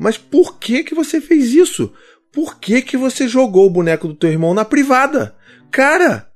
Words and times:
Mas 0.00 0.16
por 0.16 0.58
que 0.58 0.82
que 0.82 0.94
você 0.94 1.20
fez 1.20 1.52
isso? 1.52 1.92
Por 2.32 2.58
que 2.58 2.80
que 2.80 2.96
você 2.96 3.28
jogou 3.28 3.66
o 3.66 3.70
boneco 3.70 4.08
do 4.08 4.14
teu 4.14 4.30
irmão 4.30 4.54
na 4.54 4.64
privada? 4.64 5.36
Cara, 5.70 6.26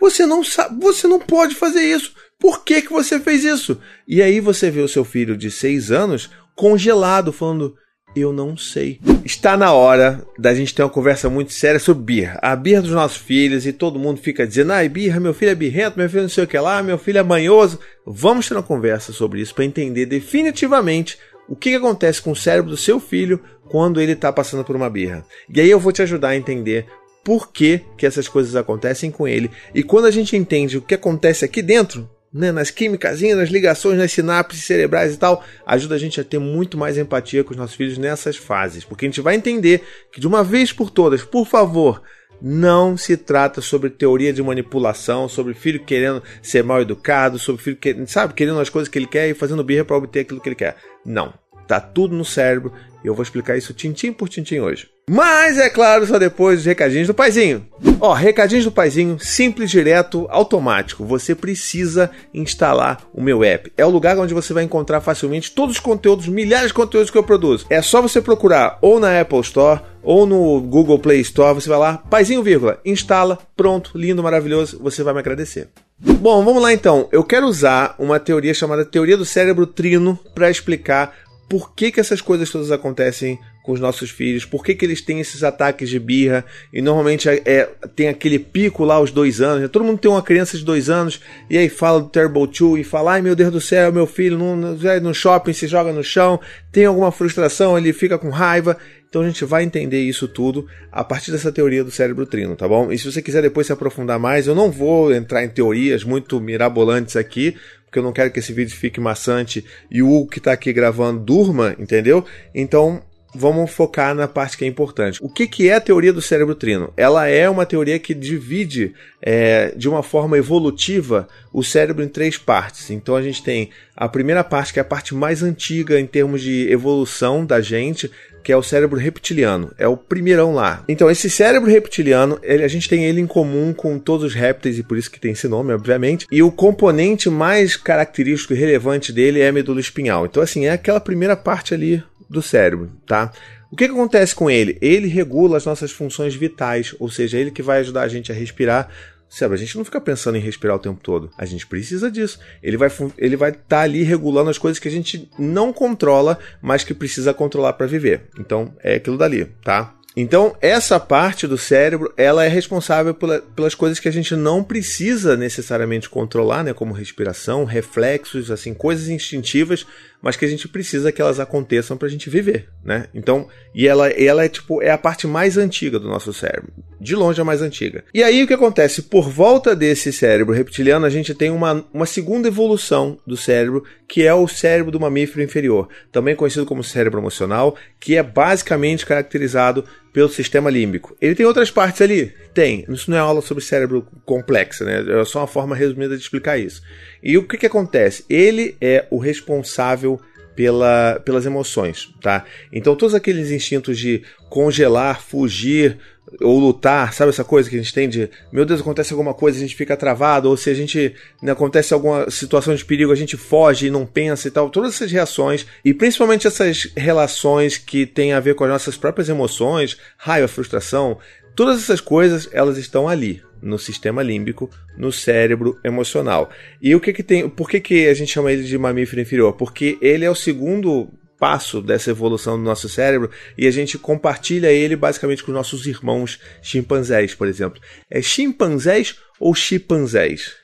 você 0.00 0.24
não 0.24 0.44
sabe, 0.44 0.80
você 0.80 1.08
não 1.08 1.18
pode 1.18 1.56
fazer 1.56 1.82
isso. 1.82 2.14
Por 2.38 2.62
que 2.62 2.80
que 2.80 2.92
você 2.92 3.18
fez 3.18 3.42
isso? 3.42 3.80
E 4.06 4.22
aí 4.22 4.38
você 4.38 4.70
vê 4.70 4.82
o 4.82 4.88
seu 4.88 5.04
filho 5.04 5.36
de 5.36 5.50
seis 5.50 5.90
anos 5.90 6.30
congelado, 6.54 7.32
falando: 7.32 7.74
eu 8.14 8.32
não 8.32 8.56
sei. 8.56 9.00
Está 9.24 9.56
na 9.56 9.72
hora 9.72 10.24
da 10.38 10.54
gente 10.54 10.72
ter 10.72 10.84
uma 10.84 10.88
conversa 10.88 11.28
muito 11.28 11.52
séria 11.52 11.80
sobre 11.80 12.04
birra. 12.04 12.38
A 12.40 12.54
birra 12.54 12.82
dos 12.82 12.92
nossos 12.92 13.16
filhos 13.16 13.66
e 13.66 13.72
todo 13.72 13.98
mundo 13.98 14.20
fica 14.20 14.46
dizendo: 14.46 14.72
ai, 14.72 14.88
birra, 14.88 15.18
meu 15.18 15.34
filho 15.34 15.50
é 15.50 15.56
birrento, 15.56 15.98
meu 15.98 16.08
filho 16.08 16.22
não 16.22 16.28
sei 16.28 16.44
o 16.44 16.46
que 16.46 16.56
lá, 16.56 16.84
meu 16.84 16.98
filho 16.98 17.18
é 17.18 17.22
manhoso. 17.24 17.80
Vamos 18.06 18.46
ter 18.46 18.54
uma 18.54 18.62
conversa 18.62 19.12
sobre 19.12 19.40
isso 19.40 19.56
para 19.56 19.64
entender 19.64 20.06
definitivamente 20.06 21.18
o 21.48 21.56
que, 21.56 21.70
que 21.70 21.76
acontece 21.76 22.20
com 22.20 22.32
o 22.32 22.36
cérebro 22.36 22.70
do 22.70 22.76
seu 22.76 23.00
filho 23.00 23.40
quando 23.68 24.00
ele 24.00 24.12
está 24.12 24.32
passando 24.32 24.64
por 24.64 24.76
uma 24.76 24.90
birra. 24.90 25.24
E 25.52 25.60
aí 25.60 25.70
eu 25.70 25.80
vou 25.80 25.92
te 25.92 26.02
ajudar 26.02 26.28
a 26.28 26.36
entender 26.36 26.86
por 27.24 27.52
que, 27.52 27.82
que 27.96 28.06
essas 28.06 28.28
coisas 28.28 28.56
acontecem 28.56 29.10
com 29.10 29.26
ele. 29.26 29.50
E 29.74 29.82
quando 29.82 30.06
a 30.06 30.10
gente 30.10 30.36
entende 30.36 30.78
o 30.78 30.82
que 30.82 30.94
acontece 30.94 31.44
aqui 31.44 31.60
dentro, 31.60 32.08
né, 32.32 32.52
nas 32.52 32.70
químicas, 32.70 33.20
nas 33.20 33.48
ligações, 33.48 33.98
nas 33.98 34.12
sinapses 34.12 34.64
cerebrais 34.64 35.14
e 35.14 35.18
tal, 35.18 35.44
ajuda 35.66 35.94
a 35.94 35.98
gente 35.98 36.20
a 36.20 36.24
ter 36.24 36.38
muito 36.38 36.76
mais 36.76 36.98
empatia 36.98 37.42
com 37.42 37.50
os 37.50 37.56
nossos 37.56 37.76
filhos 37.76 37.98
nessas 37.98 38.36
fases. 38.36 38.84
Porque 38.84 39.06
a 39.06 39.08
gente 39.08 39.20
vai 39.20 39.34
entender 39.34 39.82
que 40.12 40.20
de 40.20 40.26
uma 40.26 40.44
vez 40.44 40.72
por 40.72 40.90
todas, 40.90 41.22
por 41.22 41.46
favor, 41.46 42.02
não 42.40 42.96
se 42.96 43.16
trata 43.16 43.60
sobre 43.60 43.90
teoria 43.90 44.32
de 44.32 44.42
manipulação, 44.42 45.28
sobre 45.28 45.54
filho 45.54 45.84
querendo 45.84 46.22
ser 46.42 46.62
mal 46.62 46.80
educado, 46.80 47.38
sobre 47.38 47.62
filho 47.62 47.76
que, 47.76 48.06
sabe, 48.06 48.34
querendo 48.34 48.60
as 48.60 48.68
coisas 48.68 48.88
que 48.88 48.98
ele 48.98 49.06
quer 49.06 49.28
e 49.28 49.34
fazendo 49.34 49.64
birra 49.64 49.84
para 49.84 49.96
obter 49.96 50.20
aquilo 50.20 50.40
que 50.40 50.48
ele 50.48 50.56
quer. 50.56 50.76
Não. 51.04 51.32
Tá 51.68 51.78
tudo 51.78 52.16
no 52.16 52.24
cérebro 52.24 52.72
e 53.04 53.06
eu 53.06 53.14
vou 53.14 53.22
explicar 53.22 53.56
isso 53.56 53.74
tintim 53.74 54.10
por 54.10 54.28
tintim 54.28 54.58
hoje. 54.58 54.88
Mas 55.08 55.56
é 55.58 55.70
claro, 55.70 56.06
só 56.06 56.18
depois 56.18 56.58
dos 56.58 56.66
recadinhos 56.66 57.06
do 57.06 57.14
paizinho. 57.14 57.66
Ó, 58.00 58.12
recadinhos 58.12 58.64
do 58.64 58.72
paizinho, 58.72 59.18
simples, 59.18 59.70
direto, 59.70 60.26
automático. 60.30 61.04
Você 61.04 61.34
precisa 61.34 62.10
instalar 62.32 63.02
o 63.14 63.22
meu 63.22 63.44
app. 63.44 63.72
É 63.76 63.86
o 63.86 63.90
lugar 63.90 64.18
onde 64.18 64.34
você 64.34 64.52
vai 64.52 64.64
encontrar 64.64 65.00
facilmente 65.00 65.52
todos 65.52 65.76
os 65.76 65.80
conteúdos, 65.80 66.26
milhares 66.26 66.68
de 66.68 66.74
conteúdos 66.74 67.10
que 67.10 67.16
eu 67.16 67.22
produzo. 67.22 67.66
É 67.70 67.80
só 67.80 68.02
você 68.02 68.20
procurar 68.20 68.78
ou 68.82 68.98
na 68.98 69.20
Apple 69.20 69.40
Store 69.40 69.80
ou 70.02 70.26
no 70.26 70.60
Google 70.60 70.98
Play 70.98 71.20
Store, 71.20 71.54
você 71.54 71.68
vai 71.68 71.78
lá, 71.78 71.98
paizinho, 71.98 72.42
vírgula, 72.42 72.80
instala, 72.84 73.38
pronto, 73.56 73.92
lindo, 73.94 74.22
maravilhoso, 74.22 74.78
você 74.82 75.02
vai 75.02 75.12
me 75.12 75.20
agradecer. 75.20 75.68
Bom, 75.98 76.44
vamos 76.44 76.62
lá 76.62 76.72
então. 76.72 77.08
Eu 77.10 77.24
quero 77.24 77.46
usar 77.46 77.94
uma 77.98 78.20
teoria 78.20 78.54
chamada 78.54 78.84
teoria 78.84 79.16
do 79.16 79.24
cérebro 79.24 79.66
trino 79.66 80.18
para 80.34 80.50
explicar 80.50 81.12
por 81.48 81.74
que, 81.74 81.90
que 81.90 81.98
essas 81.98 82.20
coisas 82.20 82.50
todas 82.50 82.70
acontecem 82.70 83.38
com 83.62 83.72
os 83.72 83.80
nossos 83.80 84.10
filhos, 84.10 84.44
por 84.44 84.64
que, 84.64 84.74
que 84.74 84.84
eles 84.84 85.02
têm 85.02 85.20
esses 85.20 85.42
ataques 85.42 85.90
de 85.90 85.98
birra, 85.98 86.44
e 86.72 86.80
normalmente 86.80 87.28
é, 87.28 87.42
é, 87.44 87.68
tem 87.94 88.08
aquele 88.08 88.38
pico 88.38 88.84
lá 88.84 88.94
aos 88.94 89.10
dois 89.10 89.40
anos, 89.40 89.62
né? 89.62 89.68
todo 89.68 89.84
mundo 89.84 89.98
tem 89.98 90.10
uma 90.10 90.22
criança 90.22 90.56
de 90.56 90.64
dois 90.64 90.88
anos, 90.88 91.20
e 91.50 91.58
aí 91.58 91.68
fala 91.68 92.00
do 92.00 92.08
Terrible 92.08 92.46
Two, 92.48 92.78
e 92.78 92.84
fala, 92.84 93.12
ai 93.12 93.22
meu 93.22 93.36
Deus 93.36 93.52
do 93.52 93.60
céu, 93.60 93.92
meu 93.92 94.06
filho 94.06 94.38
no, 94.38 94.56
no 94.56 95.14
shopping 95.14 95.52
se 95.52 95.66
joga 95.66 95.92
no 95.92 96.02
chão, 96.02 96.40
tem 96.72 96.86
alguma 96.86 97.12
frustração, 97.12 97.76
ele 97.76 97.92
fica 97.92 98.18
com 98.18 98.30
raiva, 98.30 98.76
então 99.08 99.22
a 99.22 99.26
gente 99.26 99.44
vai 99.44 99.64
entender 99.64 100.02
isso 100.02 100.28
tudo 100.28 100.66
a 100.92 101.02
partir 101.02 101.32
dessa 101.32 101.50
teoria 101.50 101.82
do 101.82 101.90
cérebro 101.90 102.26
trino, 102.26 102.54
tá 102.54 102.68
bom? 102.68 102.92
E 102.92 102.98
se 102.98 103.10
você 103.10 103.22
quiser 103.22 103.40
depois 103.40 103.66
se 103.66 103.72
aprofundar 103.72 104.18
mais, 104.18 104.46
eu 104.46 104.54
não 104.54 104.70
vou 104.70 105.14
entrar 105.14 105.42
em 105.42 105.48
teorias 105.48 106.04
muito 106.04 106.38
mirabolantes 106.40 107.16
aqui, 107.16 107.56
porque 107.88 107.98
eu 107.98 108.02
não 108.02 108.12
quero 108.12 108.30
que 108.30 108.38
esse 108.38 108.52
vídeo 108.52 108.76
fique 108.76 109.00
maçante 109.00 109.64
e 109.90 110.02
o 110.02 110.26
que 110.26 110.38
está 110.38 110.52
aqui 110.52 110.72
gravando 110.72 111.20
durma, 111.20 111.74
entendeu? 111.78 112.22
Então 112.54 113.02
vamos 113.34 113.70
focar 113.70 114.14
na 114.14 114.28
parte 114.28 114.56
que 114.56 114.64
é 114.64 114.68
importante. 114.68 115.18
O 115.22 115.28
que, 115.28 115.46
que 115.46 115.68
é 115.68 115.74
a 115.74 115.80
teoria 115.80 116.12
do 116.12 116.20
cérebro 116.20 116.54
trino? 116.54 116.92
Ela 116.96 117.28
é 117.28 117.48
uma 117.48 117.66
teoria 117.66 117.98
que 117.98 118.14
divide 118.14 118.94
é, 119.22 119.72
de 119.76 119.88
uma 119.88 120.02
forma 120.02 120.36
evolutiva 120.36 121.28
o 121.52 121.62
cérebro 121.62 122.02
em 122.02 122.08
três 122.08 122.36
partes. 122.36 122.90
Então 122.90 123.16
a 123.16 123.22
gente 123.22 123.42
tem 123.42 123.70
a 123.96 124.08
primeira 124.08 124.44
parte, 124.44 124.72
que 124.72 124.78
é 124.78 124.82
a 124.82 124.84
parte 124.84 125.14
mais 125.14 125.42
antiga 125.42 125.98
em 125.98 126.06
termos 126.06 126.42
de 126.42 126.70
evolução 126.70 127.44
da 127.44 127.60
gente, 127.60 128.10
que 128.48 128.52
é 128.52 128.56
o 128.56 128.62
cérebro 128.62 128.98
reptiliano. 128.98 129.74
É 129.76 129.86
o 129.86 129.94
primeirão 129.94 130.54
lá. 130.54 130.82
Então, 130.88 131.10
esse 131.10 131.28
cérebro 131.28 131.70
reptiliano, 131.70 132.38
ele, 132.42 132.64
a 132.64 132.68
gente 132.68 132.88
tem 132.88 133.04
ele 133.04 133.20
em 133.20 133.26
comum 133.26 133.74
com 133.74 133.98
todos 133.98 134.24
os 134.24 134.34
répteis, 134.34 134.78
e 134.78 134.82
por 134.82 134.96
isso 134.96 135.10
que 135.10 135.20
tem 135.20 135.32
esse 135.32 135.46
nome, 135.46 135.74
obviamente. 135.74 136.26
E 136.32 136.42
o 136.42 136.50
componente 136.50 137.28
mais 137.28 137.76
característico 137.76 138.54
e 138.54 138.56
relevante 138.56 139.12
dele 139.12 139.40
é 139.40 139.48
a 139.48 139.52
medula 139.52 139.80
espinhal. 139.80 140.24
Então, 140.24 140.42
assim, 140.42 140.64
é 140.64 140.70
aquela 140.70 140.98
primeira 140.98 141.36
parte 141.36 141.74
ali 141.74 142.02
do 142.26 142.40
cérebro, 142.40 142.90
tá? 143.06 143.30
O 143.70 143.76
que, 143.76 143.84
que, 143.84 143.92
acontece 143.92 144.34
com 144.34 144.50
ele? 144.50 144.78
Ele 144.80 145.08
regula 145.08 145.58
as 145.58 145.66
nossas 145.66 145.90
funções 145.92 146.34
vitais, 146.34 146.94
ou 146.98 147.10
seja, 147.10 147.36
ele 147.36 147.50
que 147.50 147.60
vai 147.60 147.80
ajudar 147.80 148.04
a 148.04 148.08
gente 148.08 148.32
a 148.32 148.34
respirar, 148.34 148.88
Sabe, 149.28 149.54
a 149.54 149.58
gente 149.58 149.76
não 149.76 149.84
fica 149.84 150.00
pensando 150.00 150.36
em 150.36 150.40
respirar 150.40 150.76
o 150.76 150.78
tempo 150.78 151.00
todo. 151.02 151.30
A 151.36 151.44
gente 151.44 151.66
precisa 151.66 152.10
disso. 152.10 152.38
Ele 152.62 152.76
vai 152.76 152.90
ele 153.18 153.36
vai 153.36 153.50
estar 153.50 153.62
tá 153.68 153.80
ali 153.80 154.02
regulando 154.02 154.50
as 154.50 154.58
coisas 154.58 154.78
que 154.78 154.88
a 154.88 154.90
gente 154.90 155.28
não 155.38 155.72
controla, 155.72 156.38
mas 156.62 156.82
que 156.82 156.94
precisa 156.94 157.34
controlar 157.34 157.74
para 157.74 157.86
viver. 157.86 158.22
Então, 158.38 158.74
é 158.82 158.94
aquilo 158.94 159.18
dali, 159.18 159.44
tá? 159.62 159.94
Então, 160.20 160.56
essa 160.60 160.98
parte 160.98 161.46
do 161.46 161.56
cérebro, 161.56 162.12
ela 162.16 162.44
é 162.44 162.48
responsável 162.48 163.14
pela, 163.14 163.38
pelas 163.38 163.72
coisas 163.72 164.00
que 164.00 164.08
a 164.08 164.12
gente 164.12 164.34
não 164.34 164.64
precisa 164.64 165.36
necessariamente 165.36 166.10
controlar, 166.10 166.64
né, 166.64 166.72
como 166.72 166.92
respiração, 166.92 167.64
reflexos, 167.64 168.50
assim, 168.50 168.74
coisas 168.74 169.08
instintivas, 169.08 169.86
mas 170.20 170.34
que 170.34 170.44
a 170.44 170.48
gente 170.48 170.66
precisa 170.66 171.12
que 171.12 171.22
elas 171.22 171.38
aconteçam 171.38 171.96
para 171.96 172.08
a 172.08 172.10
gente 172.10 172.28
viver, 172.28 172.68
né? 172.84 173.06
Então, 173.14 173.48
e 173.72 173.86
ela, 173.86 174.08
ela 174.08 174.44
é 174.44 174.48
tipo 174.48 174.82
é 174.82 174.90
a 174.90 174.98
parte 174.98 175.26
mais 175.26 175.56
antiga 175.56 175.98
do 175.98 176.08
nosso 176.08 176.32
cérebro, 176.32 176.72
de 177.00 177.14
longe 177.14 177.40
a 177.40 177.44
mais 177.44 177.62
antiga. 177.62 178.02
E 178.12 178.22
aí 178.22 178.42
o 178.42 178.46
que 178.46 178.54
acontece? 178.54 179.02
Por 179.02 179.30
volta 179.30 179.76
desse 179.76 180.12
cérebro 180.12 180.52
reptiliano, 180.54 181.06
a 181.06 181.10
gente 181.10 181.32
tem 181.34 181.50
uma, 181.50 181.84
uma 181.94 182.06
segunda 182.06 182.48
evolução 182.48 183.18
do 183.24 183.36
cérebro, 183.36 183.84
que 184.08 184.26
é 184.26 184.32
o 184.32 184.48
cérebro 184.48 184.90
do 184.90 184.98
mamífero 184.98 185.42
inferior, 185.42 185.86
também 186.10 186.34
conhecido 186.34 186.64
como 186.64 186.82
cérebro 186.82 187.20
emocional, 187.20 187.76
que 188.00 188.16
é 188.16 188.22
basicamente 188.22 189.04
caracterizado 189.04 189.84
pelo 190.14 190.30
sistema 190.30 190.70
límbico. 190.70 191.14
Ele 191.20 191.34
tem 191.34 191.44
outras 191.44 191.70
partes 191.70 192.00
ali? 192.00 192.32
Tem. 192.54 192.86
Isso 192.88 193.10
não 193.10 193.18
é 193.18 193.20
aula 193.20 193.42
sobre 193.42 193.62
cérebro 193.62 194.06
complexa, 194.24 194.84
né? 194.84 195.20
É 195.20 195.24
só 195.26 195.40
uma 195.40 195.46
forma 195.46 195.76
resumida 195.76 196.16
de 196.16 196.22
explicar 196.22 196.56
isso. 196.56 196.82
E 197.22 197.36
o 197.36 197.46
que, 197.46 197.58
que 197.58 197.66
acontece? 197.66 198.24
Ele 198.30 198.74
é 198.80 199.06
o 199.10 199.18
responsável 199.18 200.18
pela, 200.56 201.20
pelas 201.24 201.44
emoções, 201.44 202.12
tá? 202.20 202.44
Então 202.72 202.96
todos 202.96 203.14
aqueles 203.14 203.50
instintos 203.50 203.98
de 203.98 204.22
congelar, 204.48 205.22
fugir 205.22 205.98
ou 206.40 206.58
lutar, 206.58 207.12
sabe 207.12 207.30
essa 207.30 207.44
coisa 207.44 207.68
que 207.68 207.76
a 207.76 207.78
gente 207.78 207.92
tem 207.92 208.08
de, 208.08 208.28
meu 208.52 208.64
Deus, 208.64 208.80
acontece 208.80 209.12
alguma 209.12 209.32
coisa, 209.32 209.58
a 209.58 209.60
gente 209.60 209.74
fica 209.74 209.96
travado, 209.96 210.48
ou 210.48 210.56
se 210.56 210.68
a 210.68 210.74
gente 210.74 211.14
né, 211.42 211.52
acontece 211.52 211.94
alguma 211.94 212.30
situação 212.30 212.74
de 212.74 212.84
perigo, 212.84 213.12
a 213.12 213.16
gente 213.16 213.36
foge 213.36 213.86
e 213.86 213.90
não 213.90 214.04
pensa 214.04 214.48
e 214.48 214.50
tal, 214.50 214.68
todas 214.70 214.94
essas 214.94 215.10
reações 215.10 215.66
e 215.84 215.94
principalmente 215.94 216.46
essas 216.46 216.90
relações 216.96 217.78
que 217.78 218.06
têm 218.06 218.32
a 218.32 218.40
ver 218.40 218.54
com 218.54 218.64
as 218.64 218.70
nossas 218.70 218.96
próprias 218.96 219.28
emoções, 219.28 219.96
raiva, 220.16 220.48
frustração, 220.48 221.18
todas 221.54 221.78
essas 221.78 222.00
coisas, 222.00 222.48
elas 222.52 222.76
estão 222.76 223.08
ali, 223.08 223.42
no 223.60 223.78
sistema 223.78 224.22
límbico, 224.22 224.70
no 224.96 225.10
cérebro 225.10 225.78
emocional. 225.82 226.50
E 226.80 226.94
o 226.94 227.00
que 227.00 227.12
que 227.12 227.22
tem, 227.22 227.48
por 227.48 227.68
que 227.68 227.80
que 227.80 228.06
a 228.06 228.14
gente 228.14 228.32
chama 228.32 228.52
ele 228.52 228.62
de 228.62 228.78
mamífero 228.78 229.20
inferior? 229.20 229.54
Porque 229.54 229.98
ele 230.00 230.24
é 230.24 230.30
o 230.30 230.34
segundo 230.34 231.08
passo 231.38 231.80
dessa 231.80 232.10
evolução 232.10 232.56
do 232.56 232.64
nosso 232.64 232.88
cérebro 232.88 233.30
e 233.56 233.66
a 233.66 233.70
gente 233.70 233.96
compartilha 233.98 234.72
ele 234.72 234.96
basicamente 234.96 235.42
com 235.42 235.52
nossos 235.52 235.86
irmãos 235.86 236.40
chimpanzés, 236.62 237.34
por 237.34 237.46
exemplo. 237.46 237.80
É 238.10 238.20
chimpanzés 238.20 239.16
ou 239.38 239.54
chimpanzés? 239.54 240.56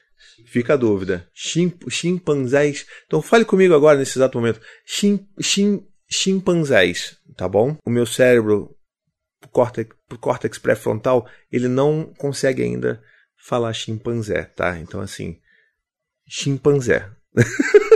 Fica 0.47 0.75
a 0.75 0.77
dúvida. 0.77 1.29
Chim, 1.33 1.73
chimpanzés. 1.89 2.87
Então 3.07 3.23
fale 3.23 3.45
comigo 3.45 3.75
agora 3.75 3.99
nesse 3.99 4.19
exato 4.19 4.39
momento. 4.39 4.61
Chim, 4.85 5.27
chim, 5.41 5.87
chimpanzés, 6.09 7.17
tá 7.37 7.49
bom? 7.49 7.77
O 7.85 7.91
meu 7.91 8.07
cérebro 8.07 8.75
o 9.45 9.49
córtex, 9.49 9.95
córtex 10.21 10.59
pré-frontal, 10.59 11.29
ele 11.53 11.69
não 11.69 12.13
consegue 12.19 12.63
ainda 12.63 13.03
falar 13.37 13.73
chimpanzé, 13.73 14.45
tá? 14.45 14.79
Então, 14.79 15.01
assim, 15.01 15.39
chimpanzé. 16.27 17.11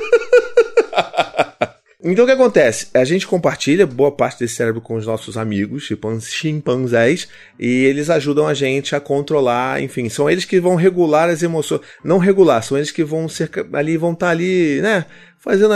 então, 2.01 2.25
o 2.25 2.27
que 2.29 2.33
acontece? 2.33 2.87
A 2.95 3.05
gente 3.05 3.27
compartilha 3.27 3.85
boa 3.85 4.13
parte 4.13 4.39
desse 4.39 4.55
cérebro 4.55 4.81
com 4.81 4.95
os 4.95 5.05
nossos 5.05 5.37
amigos, 5.37 5.91
chimpanzés, 6.23 7.27
e 7.59 7.85
eles 7.85 8.09
ajudam 8.09 8.47
a 8.47 8.55
gente 8.55 8.95
a 8.95 9.01
controlar, 9.01 9.83
enfim, 9.83 10.09
são 10.09 10.31
eles 10.31 10.45
que 10.45 10.61
vão 10.61 10.77
regular 10.77 11.29
as 11.29 11.43
emoções. 11.43 11.81
Não 12.05 12.19
regular, 12.19 12.63
são 12.63 12.77
eles 12.77 12.93
que 12.93 13.03
vão 13.03 13.29
ser 13.29 13.51
ali, 13.73 13.97
vão 13.97 14.13
estar 14.13 14.27
tá 14.27 14.31
ali, 14.31 14.81
né? 14.81 15.07
Fazendo 15.39 15.75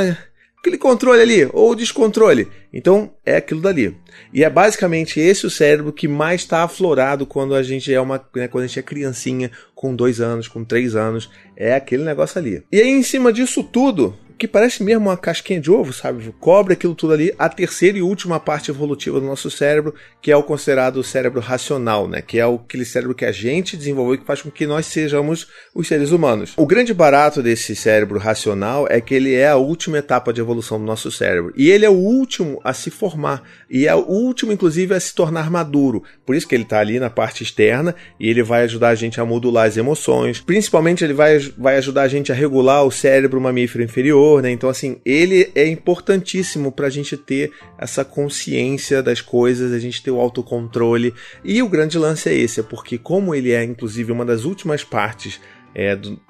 aquele 0.63 0.79
controle 0.79 1.21
ali, 1.21 1.49
ou 1.53 1.75
descontrole. 1.75 2.47
Então 2.73 3.13
é 3.27 3.37
aquilo 3.37 3.61
dali. 3.61 3.97
E 4.33 4.45
é 4.45 4.49
basicamente 4.49 5.19
esse 5.19 5.45
o 5.45 5.51
cérebro 5.51 5.93
que 5.93 6.07
mais 6.07 6.43
está 6.43 6.63
aflorado 6.63 7.27
quando 7.27 7.53
a 7.53 7.65
gente 7.65 7.93
é 7.93 8.01
uma, 8.01 8.25
né, 8.35 8.47
quando 8.47 8.63
a 8.63 8.67
gente 8.69 8.79
é 8.79 8.83
criancinha, 8.83 9.51
com 9.75 9.97
dois 9.97 10.21
anos, 10.21 10.47
com 10.47 10.65
três 10.65 10.95
anos, 10.95 11.29
é 11.57 11.75
aquele 11.75 12.05
negócio 12.05 12.39
ali. 12.39 12.63
E 12.71 12.81
aí 12.81 12.89
em 12.89 13.03
cima 13.03 13.33
disso 13.33 13.65
tudo, 13.65 14.17
que 14.43 14.49
parece 14.49 14.83
mesmo 14.83 15.09
uma 15.09 15.17
casquinha 15.17 15.61
de 15.61 15.71
ovo, 15.71 15.93
sabe? 15.93 16.35
Cobre 16.41 16.73
aquilo 16.73 16.97
tudo 16.97 17.12
ali, 17.12 17.33
a 17.39 17.49
terceira 17.49 17.97
e 17.97 18.03
última 18.03 18.41
parte 18.41 18.73
evolutiva 18.73 19.21
do 19.21 19.27
nosso 19.27 19.49
cérebro, 19.49 19.94
que 20.21 20.33
é 20.33 20.37
o 20.37 20.43
considerado 20.43 20.97
o 20.97 21.05
cérebro 21.05 21.41
racional, 21.41 22.09
né? 22.09 22.21
Que 22.21 22.41
é 22.41 22.43
aquele 22.43 22.85
cérebro 22.85 23.15
que 23.15 23.25
a 23.25 23.31
gente 23.31 23.77
desenvolveu 23.77 24.17
e 24.17 24.19
que 24.19 24.27
faz 24.27 24.43
com 24.43 24.50
que 24.50 24.67
nós 24.67 24.87
sejamos 24.87 25.47
os 25.73 25.87
seres 25.87 26.11
humanos. 26.11 26.55
O 26.56 26.67
grande 26.67 26.93
barato 26.93 27.41
desse 27.41 27.77
cérebro 27.77 28.19
racional 28.19 28.85
é 28.91 29.00
que 29.00 29.15
ele 29.15 29.33
é 29.33 29.47
a 29.47 29.55
última 29.55 29.99
etapa 29.99 30.33
de 30.33 30.41
evolução 30.41 30.77
do 30.77 30.85
nosso 30.85 31.09
cérebro. 31.12 31.53
E 31.56 31.71
ele 31.71 31.87
é 31.87 31.91
o 31.91 31.93
último 31.93 32.61
a 32.65 32.73
se 32.73 32.91
formar. 32.91 33.45
E 33.71 33.87
é 33.87 33.95
o 33.95 34.00
último, 34.00 34.50
inclusive, 34.50 34.93
a 34.93 34.99
se 34.99 35.15
tornar 35.15 35.53
maduro. 35.53 36.03
Por 36.27 36.35
isso 36.35 36.49
que 36.49 36.56
ele 36.56 36.65
está 36.65 36.81
ali 36.81 36.99
na 36.99 37.09
parte 37.09 37.45
externa 37.45 37.95
e 38.19 38.29
ele 38.29 38.43
vai 38.43 38.65
ajudar 38.65 38.88
a 38.88 38.95
gente 38.97 39.21
a 39.21 39.25
modular 39.25 39.69
as 39.69 39.77
emoções. 39.77 40.41
Principalmente, 40.41 41.05
ele 41.05 41.15
vai, 41.15 41.38
vai 41.56 41.77
ajudar 41.77 42.03
a 42.03 42.09
gente 42.09 42.33
a 42.33 42.35
regular 42.35 42.85
o 42.85 42.91
cérebro 42.91 43.41
mamífero 43.41 43.85
inferior, 43.85 44.31
né? 44.40 44.50
Então, 44.50 44.70
assim, 44.70 45.00
ele 45.05 45.50
é 45.55 45.67
importantíssimo 45.67 46.73
para 46.73 46.87
a 46.87 46.90
gente 46.90 47.17
ter 47.17 47.50
essa 47.76 48.05
consciência 48.05 49.02
das 49.02 49.20
coisas, 49.20 49.73
a 49.73 49.79
gente 49.79 50.02
ter 50.02 50.11
o 50.11 50.20
autocontrole. 50.20 51.12
E 51.44 51.62
o 51.62 51.69
grande 51.69 51.99
lance 51.99 52.29
é 52.29 52.34
esse, 52.34 52.61
é 52.61 52.62
porque 52.62 52.96
como 52.96 53.34
ele 53.34 53.52
é, 53.52 53.62
inclusive, 53.64 54.12
uma 54.12 54.25
das 54.25 54.44
últimas 54.44 54.84
partes 54.84 55.40
é, 55.75 55.96
do, 55.96 56.20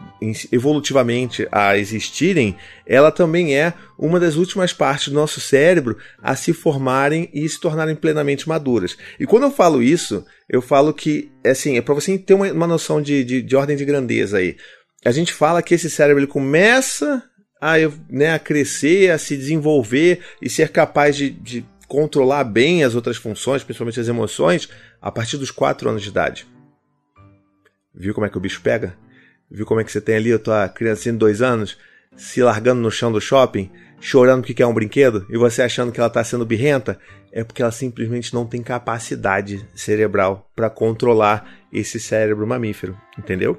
evolutivamente 0.52 1.46
a 1.50 1.76
existirem, 1.76 2.56
ela 2.86 3.10
também 3.10 3.56
é 3.56 3.74
uma 3.98 4.20
das 4.20 4.36
últimas 4.36 4.72
partes 4.72 5.08
do 5.08 5.14
nosso 5.14 5.40
cérebro 5.40 5.96
a 6.22 6.36
se 6.36 6.52
formarem 6.52 7.28
e 7.32 7.48
se 7.48 7.58
tornarem 7.58 7.94
plenamente 7.94 8.48
maduras. 8.48 8.96
E 9.18 9.26
quando 9.26 9.44
eu 9.44 9.50
falo 9.50 9.82
isso, 9.82 10.24
eu 10.48 10.62
falo 10.62 10.92
que, 10.94 11.30
assim, 11.44 11.76
é 11.76 11.82
para 11.82 11.94
você 11.94 12.16
ter 12.18 12.34
uma, 12.34 12.50
uma 12.52 12.66
noção 12.66 13.02
de, 13.02 13.24
de, 13.24 13.42
de, 13.42 13.56
ordem 13.56 13.76
de 13.76 13.84
grandeza 13.84 14.38
aí. 14.38 14.56
A 15.04 15.10
gente 15.10 15.32
fala 15.32 15.62
que 15.62 15.74
esse 15.74 15.90
cérebro 15.90 16.20
ele 16.20 16.28
começa 16.28 17.22
a, 17.62 17.74
né, 18.10 18.34
a 18.34 18.40
crescer, 18.40 19.12
a 19.12 19.18
se 19.18 19.36
desenvolver 19.36 20.20
e 20.42 20.50
ser 20.50 20.70
capaz 20.70 21.14
de, 21.14 21.30
de 21.30 21.64
controlar 21.86 22.42
bem 22.42 22.82
as 22.82 22.96
outras 22.96 23.16
funções, 23.16 23.62
principalmente 23.62 24.00
as 24.00 24.08
emoções, 24.08 24.68
a 25.00 25.12
partir 25.12 25.36
dos 25.36 25.52
4 25.52 25.88
anos 25.88 26.02
de 26.02 26.08
idade. 26.08 26.44
Viu 27.94 28.12
como 28.12 28.26
é 28.26 28.28
que 28.28 28.36
o 28.36 28.40
bicho 28.40 28.60
pega? 28.62 28.96
Viu 29.48 29.64
como 29.64 29.80
é 29.80 29.84
que 29.84 29.92
você 29.92 30.00
tem 30.00 30.16
ali 30.16 30.32
a 30.32 30.40
tua 30.40 30.68
criancinha 30.68 31.12
de 31.12 31.20
dois 31.20 31.40
anos 31.40 31.78
se 32.16 32.42
largando 32.42 32.80
no 32.80 32.90
chão 32.90 33.12
do 33.12 33.20
shopping, 33.20 33.70
chorando 34.00 34.42
que 34.42 34.54
quer 34.54 34.66
um 34.66 34.74
brinquedo 34.74 35.24
e 35.30 35.38
você 35.38 35.62
achando 35.62 35.92
que 35.92 36.00
ela 36.00 36.08
está 36.08 36.24
sendo 36.24 36.44
birrenta? 36.44 36.98
É 37.30 37.44
porque 37.44 37.62
ela 37.62 37.70
simplesmente 37.70 38.34
não 38.34 38.44
tem 38.44 38.60
capacidade 38.60 39.64
cerebral 39.72 40.50
para 40.56 40.68
controlar 40.68 41.48
esse 41.72 42.00
cérebro 42.00 42.44
mamífero, 42.44 42.98
entendeu? 43.16 43.56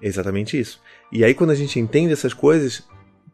É 0.00 0.08
exatamente 0.08 0.58
isso. 0.58 0.80
E 1.12 1.22
aí 1.22 1.34
quando 1.34 1.50
a 1.50 1.54
gente 1.54 1.78
entende 1.78 2.14
essas 2.14 2.32
coisas, 2.32 2.82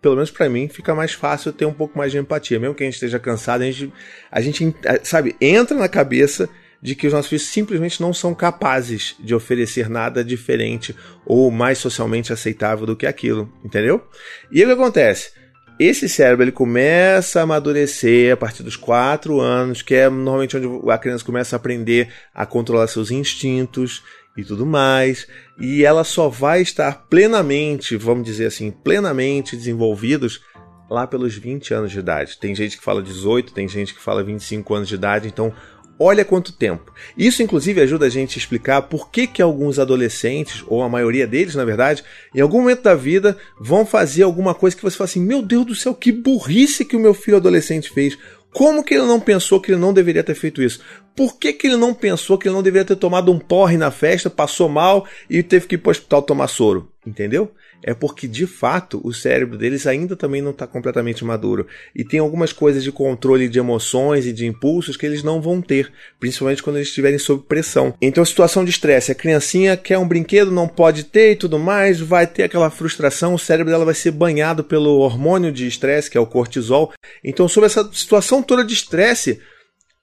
pelo 0.00 0.14
menos 0.14 0.30
para 0.30 0.48
mim, 0.48 0.68
fica 0.68 0.94
mais 0.94 1.12
fácil 1.12 1.52
ter 1.52 1.66
um 1.66 1.72
pouco 1.72 1.98
mais 1.98 2.12
de 2.12 2.18
empatia. 2.18 2.60
Mesmo 2.60 2.74
que 2.74 2.82
a 2.82 2.86
gente 2.86 2.94
esteja 2.94 3.18
cansado, 3.18 3.62
a 3.62 3.70
gente, 3.70 3.92
a 4.30 4.40
gente 4.40 4.74
sabe, 5.02 5.36
entra 5.40 5.76
na 5.76 5.88
cabeça 5.88 6.48
de 6.80 6.94
que 6.94 7.08
os 7.08 7.12
nossos 7.12 7.28
filhos 7.28 7.46
simplesmente 7.46 8.00
não 8.00 8.14
são 8.14 8.34
capazes 8.34 9.16
de 9.18 9.34
oferecer 9.34 9.90
nada 9.90 10.24
diferente 10.24 10.94
ou 11.26 11.50
mais 11.50 11.78
socialmente 11.78 12.32
aceitável 12.32 12.86
do 12.86 12.94
que 12.94 13.06
aquilo, 13.06 13.52
entendeu? 13.64 14.06
E 14.50 14.58
aí 14.58 14.64
o 14.64 14.68
que 14.68 14.80
acontece? 14.80 15.32
Esse 15.78 16.08
cérebro 16.08 16.44
ele 16.44 16.52
começa 16.52 17.40
a 17.40 17.42
amadurecer 17.42 18.32
a 18.32 18.36
partir 18.36 18.62
dos 18.62 18.76
4 18.76 19.40
anos, 19.40 19.80
que 19.82 19.94
é 19.94 20.08
normalmente 20.08 20.56
onde 20.56 20.90
a 20.90 20.98
criança 20.98 21.24
começa 21.24 21.54
a 21.54 21.58
aprender 21.58 22.08
a 22.34 22.44
controlar 22.44 22.88
seus 22.88 23.10
instintos 23.10 24.02
e 24.38 24.44
tudo 24.44 24.64
mais, 24.64 25.26
e 25.58 25.84
ela 25.84 26.04
só 26.04 26.28
vai 26.28 26.62
estar 26.62 27.06
plenamente, 27.10 27.96
vamos 27.96 28.24
dizer 28.24 28.46
assim, 28.46 28.70
plenamente 28.70 29.56
desenvolvidos 29.56 30.40
lá 30.88 31.08
pelos 31.08 31.34
20 31.36 31.74
anos 31.74 31.90
de 31.90 31.98
idade. 31.98 32.38
Tem 32.38 32.54
gente 32.54 32.78
que 32.78 32.84
fala 32.84 33.02
18, 33.02 33.52
tem 33.52 33.68
gente 33.68 33.92
que 33.92 34.00
fala 34.00 34.22
25 34.22 34.74
anos 34.74 34.88
de 34.88 34.94
idade, 34.94 35.26
então 35.26 35.52
Olha 36.00 36.24
quanto 36.24 36.52
tempo. 36.52 36.92
Isso, 37.16 37.42
inclusive, 37.42 37.80
ajuda 37.80 38.06
a 38.06 38.08
gente 38.08 38.38
a 38.38 38.40
explicar 38.40 38.82
por 38.82 39.10
que, 39.10 39.26
que 39.26 39.42
alguns 39.42 39.80
adolescentes, 39.80 40.62
ou 40.68 40.80
a 40.80 40.88
maioria 40.88 41.26
deles, 41.26 41.56
na 41.56 41.64
verdade, 41.64 42.04
em 42.32 42.40
algum 42.40 42.60
momento 42.60 42.82
da 42.82 42.94
vida, 42.94 43.36
vão 43.58 43.84
fazer 43.84 44.22
alguma 44.22 44.54
coisa 44.54 44.76
que 44.76 44.82
você 44.82 44.96
fala 44.96 45.06
assim: 45.06 45.20
meu 45.20 45.42
Deus 45.42 45.66
do 45.66 45.74
céu, 45.74 45.92
que 45.92 46.12
burrice 46.12 46.84
que 46.84 46.94
o 46.94 47.00
meu 47.00 47.12
filho 47.12 47.36
adolescente 47.36 47.90
fez. 47.90 48.16
Como 48.52 48.82
que 48.82 48.94
ele 48.94 49.04
não 49.04 49.20
pensou 49.20 49.60
que 49.60 49.70
ele 49.70 49.80
não 49.80 49.92
deveria 49.92 50.24
ter 50.24 50.34
feito 50.34 50.62
isso? 50.62 50.80
Por 51.14 51.38
que, 51.38 51.52
que 51.52 51.66
ele 51.66 51.76
não 51.76 51.92
pensou 51.92 52.38
que 52.38 52.48
ele 52.48 52.54
não 52.54 52.62
deveria 52.62 52.86
ter 52.86 52.96
tomado 52.96 53.30
um 53.30 53.38
porre 53.38 53.76
na 53.76 53.90
festa, 53.90 54.30
passou 54.30 54.68
mal 54.68 55.06
e 55.28 55.42
teve 55.42 55.66
que 55.66 55.74
ir 55.74 55.78
para 55.78 55.90
o 55.90 55.92
hospital 55.92 56.22
tomar 56.22 56.48
soro? 56.48 56.90
Entendeu? 57.06 57.52
É 57.82 57.94
porque 57.94 58.26
de 58.26 58.46
fato 58.46 59.00
o 59.04 59.12
cérebro 59.12 59.56
deles 59.56 59.86
ainda 59.86 60.16
também 60.16 60.42
não 60.42 60.50
está 60.50 60.66
completamente 60.66 61.24
maduro 61.24 61.66
e 61.94 62.04
tem 62.04 62.20
algumas 62.20 62.52
coisas 62.52 62.82
de 62.82 62.92
controle 62.92 63.48
de 63.48 63.58
emoções 63.58 64.26
e 64.26 64.32
de 64.32 64.46
impulsos 64.46 64.96
que 64.96 65.06
eles 65.06 65.22
não 65.22 65.40
vão 65.40 65.60
ter, 65.60 65.92
principalmente 66.18 66.62
quando 66.62 66.76
eles 66.76 66.88
estiverem 66.88 67.18
sob 67.18 67.44
pressão. 67.46 67.94
Então, 68.00 68.24
situação 68.24 68.64
de 68.64 68.70
estresse, 68.70 69.12
a 69.12 69.14
criancinha 69.14 69.76
quer 69.76 69.98
um 69.98 70.08
brinquedo, 70.08 70.50
não 70.50 70.68
pode 70.68 71.04
ter 71.04 71.32
e 71.32 71.36
tudo 71.36 71.58
mais, 71.58 72.00
vai 72.00 72.26
ter 72.26 72.44
aquela 72.44 72.70
frustração, 72.70 73.34
o 73.34 73.38
cérebro 73.38 73.72
dela 73.72 73.84
vai 73.84 73.94
ser 73.94 74.10
banhado 74.10 74.64
pelo 74.64 74.98
hormônio 74.98 75.52
de 75.52 75.66
estresse, 75.66 76.10
que 76.10 76.18
é 76.18 76.20
o 76.20 76.26
cortisol. 76.26 76.92
Então, 77.22 77.48
sobre 77.48 77.66
essa 77.66 77.88
situação 77.92 78.42
toda 78.42 78.64
de 78.64 78.74
estresse, 78.74 79.40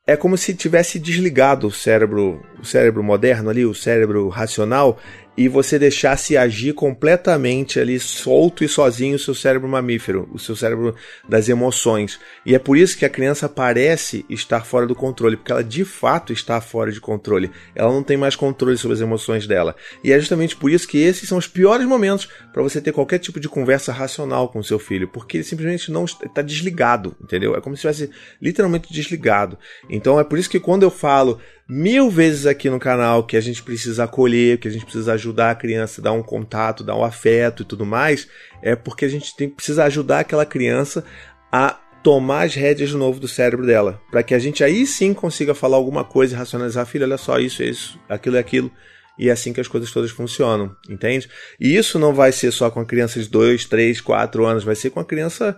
é 0.08 0.16
como 0.16 0.38
se 0.38 0.54
tivesse 0.54 1.00
desligado 1.00 1.68
o 1.68 1.72
cérebro, 1.72 2.40
o 2.62 2.66
cérebro 2.66 3.04
moderno 3.04 3.50
ali, 3.50 3.66
o 3.66 3.74
cérebro 3.74 4.28
racional, 4.30 5.00
e 5.38 5.48
você 5.48 5.78
deixasse 5.78 6.38
agir 6.38 6.74
completamente 6.74 7.80
ali 7.80 8.00
solto 8.00 8.64
e 8.64 8.68
sozinho 8.68 9.16
o 9.16 9.20
seu 9.20 9.36
cérebro 9.36 9.68
mamífero, 9.68 10.30
o 10.32 10.40
seu 10.40 10.56
cérebro 10.56 10.96
das 11.28 11.50
emoções. 11.50 12.20
E 12.46 12.56
é 12.56 12.60
por 12.60 12.78
isso 12.78 12.98
que 12.98 13.06
a 13.06 13.10
criança 13.10 13.50
parece 13.50 14.26
estar 14.30 14.64
fora 14.64 14.88
do 14.88 14.96
controle, 14.96 15.36
porque 15.36 15.52
ela 15.52 15.64
de 15.64 15.84
fato 15.84 16.32
está 16.32 16.62
fora 16.62 16.92
de 16.92 17.02
controle. 17.02 17.52
Ela 17.76 17.92
não 17.92 18.04
tem 18.04 18.16
mais 18.16 18.36
controle 18.36 18.78
sobre 18.78 18.96
as 18.96 19.02
emoções 19.02 19.46
dela. 19.46 19.76
E 20.04 20.12
é 20.12 20.20
justamente 20.20 20.56
por 20.56 20.72
isso 20.72 20.88
que 20.88 21.00
esses 21.00 21.28
são 21.28 21.38
os 21.38 21.48
piores 21.48 21.86
momentos 21.86 22.30
para 22.54 22.64
você 22.64 22.80
ter 22.80 22.94
qualquer 22.94 23.20
tipo 23.20 23.40
de 23.40 23.50
conversa 23.50 23.92
racional 23.92 24.48
com 24.48 24.64
seu 24.64 24.80
filho, 24.80 25.08
porque 25.08 25.38
ele 25.38 25.44
simplesmente 25.44 25.92
não 25.92 26.06
está 26.06 26.42
desligado, 26.42 27.16
entendeu? 27.22 27.56
É 27.56 27.62
como 27.62 27.76
se 27.76 27.86
estivesse 27.86 28.10
literalmente 28.42 28.92
desligado. 28.94 29.58
Então 29.90 30.20
é 30.20 30.24
por 30.24 30.40
isso 30.40 30.50
que 30.50 30.60
quando 30.60 30.84
eu 30.84 30.92
falo 30.92 31.40
mil 31.68 32.10
vezes 32.10 32.46
aqui 32.46 32.70
no 32.70 32.80
canal 32.80 33.24
que 33.24 33.36
a 33.36 33.42
gente 33.42 33.64
precisa 33.64 34.04
acolher, 34.04 34.60
que 34.60 34.68
a 34.68 34.72
gente 34.72 34.86
precisa 34.86 35.14
ajudar 35.14 35.52
a 35.52 35.56
criança, 35.56 36.02
dar 36.02 36.12
um 36.12 36.22
contato, 36.22 36.84
dar 36.84 36.96
um 36.96 37.04
afeto 37.04 37.64
e 37.64 37.66
tudo 37.66 37.86
mais, 37.86 38.28
é 38.62 38.76
porque 38.76 39.06
a 39.06 39.10
gente 39.10 39.36
tem, 39.36 39.50
precisa 39.50 39.84
ajudar 39.86 40.20
aquela 40.20 40.46
criança 40.46 41.04
a 41.52 41.80
tomar 42.04 42.44
as 42.44 42.54
rédeas 42.54 42.90
de 42.90 42.96
novo 42.96 43.20
do 43.20 43.28
cérebro 43.28 43.66
dela, 43.66 44.00
para 44.12 44.22
que 44.22 44.36
a 44.36 44.40
gente 44.40 44.64
aí 44.64 44.86
sim 44.86 45.12
consiga 45.12 45.56
falar 45.56 45.78
alguma 45.78 46.04
coisa 46.04 46.36
e 46.36 46.38
racionalizar, 46.38 46.86
filho, 46.86 47.04
olha 47.04 47.18
só, 47.18 47.40
isso, 47.40 47.64
isso, 47.64 48.00
aquilo 48.08 48.36
é 48.36 48.40
aquilo. 48.40 48.72
E 49.18 49.30
é 49.30 49.32
assim 49.32 49.54
que 49.54 49.62
as 49.62 49.68
coisas 49.68 49.92
todas 49.92 50.12
funcionam, 50.12 50.76
entende? 50.90 51.28
E 51.60 51.76
isso 51.76 51.98
não 51.98 52.14
vai 52.14 52.32
ser 52.32 52.52
só 52.52 52.70
com 52.70 52.82
a 52.82 52.86
criança 52.86 53.20
de 53.20 53.30
2, 53.30 53.66
3, 53.66 54.02
4 54.02 54.46
anos, 54.46 54.64
vai 54.64 54.76
ser 54.76 54.90
com 54.90 55.00
a 55.00 55.06
criança 55.06 55.58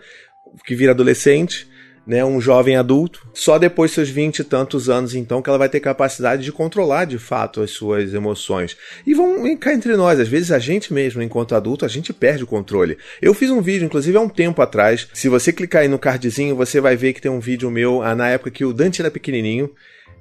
que 0.65 0.75
vira 0.75 0.91
adolescente, 0.91 1.67
né, 2.07 2.23
um 2.23 2.39
jovem 2.39 2.77
adulto, 2.77 3.27
só 3.33 3.59
depois 3.59 3.91
seus 3.91 4.09
vinte 4.09 4.39
e 4.39 4.43
tantos 4.43 4.89
anos, 4.89 5.13
então, 5.13 5.41
que 5.41 5.49
ela 5.49 5.59
vai 5.59 5.67
ter 5.67 5.81
capacidade 5.81 6.43
de 6.43 6.51
controlar 6.51 7.05
de 7.05 7.19
fato 7.19 7.61
as 7.61 7.71
suas 7.71 8.13
emoções. 8.13 8.77
E 9.05 9.13
vão 9.13 9.55
cá 9.57 9.73
entre 9.73 9.95
nós, 9.97 10.19
às 10.19 10.27
vezes 10.27 10.51
a 10.51 10.59
gente 10.59 10.93
mesmo, 10.93 11.21
enquanto 11.21 11.53
adulto, 11.53 11.83
a 11.83 11.89
gente 11.89 12.13
perde 12.13 12.45
o 12.45 12.47
controle. 12.47 12.97
Eu 13.21 13.33
fiz 13.33 13.51
um 13.51 13.61
vídeo, 13.61 13.85
inclusive 13.85 14.17
há 14.17 14.21
um 14.21 14.29
tempo 14.29 14.61
atrás. 14.61 15.07
Se 15.13 15.27
você 15.27 15.51
clicar 15.51 15.81
aí 15.81 15.87
no 15.89 15.99
cardzinho, 15.99 16.55
você 16.55 16.79
vai 16.79 16.95
ver 16.95 17.11
que 17.11 17.21
tem 17.21 17.29
um 17.29 17.39
vídeo 17.39 17.69
meu 17.69 18.01
ah, 18.01 18.15
na 18.15 18.29
época 18.29 18.51
que 18.51 18.63
o 18.63 18.71
Dante 18.71 19.01
era 19.01 19.11
pequenininho 19.11 19.69